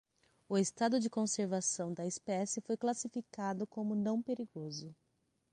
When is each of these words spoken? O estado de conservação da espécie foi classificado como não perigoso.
O 0.49 0.57
estado 0.57 0.99
de 0.99 1.11
conservação 1.11 1.93
da 1.93 2.07
espécie 2.07 2.59
foi 2.61 2.75
classificado 2.75 3.67
como 3.67 3.93
não 3.93 4.19
perigoso. 4.19 4.95